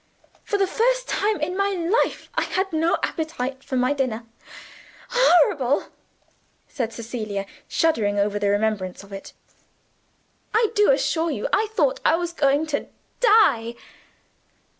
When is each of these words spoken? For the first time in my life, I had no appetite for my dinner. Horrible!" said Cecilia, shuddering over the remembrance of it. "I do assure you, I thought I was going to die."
For 0.43 0.57
the 0.57 0.65
first 0.65 1.07
time 1.07 1.39
in 1.41 1.55
my 1.55 1.69
life, 1.75 2.27
I 2.33 2.41
had 2.41 2.73
no 2.73 2.97
appetite 3.03 3.63
for 3.63 3.75
my 3.75 3.93
dinner. 3.93 4.23
Horrible!" 5.09 5.89
said 6.67 6.91
Cecilia, 6.91 7.45
shuddering 7.67 8.17
over 8.17 8.39
the 8.39 8.49
remembrance 8.49 9.03
of 9.03 9.13
it. 9.13 9.33
"I 10.55 10.71
do 10.73 10.89
assure 10.89 11.29
you, 11.29 11.47
I 11.53 11.67
thought 11.75 11.99
I 12.03 12.15
was 12.15 12.33
going 12.33 12.65
to 12.73 12.87
die." 13.19 13.75